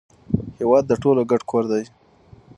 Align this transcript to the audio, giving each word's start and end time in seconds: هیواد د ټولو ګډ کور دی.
هیواد 0.59 0.83
د 0.87 0.93
ټولو 1.03 1.21
ګډ 1.31 1.41
کور 1.51 1.63
دی. 1.71 1.83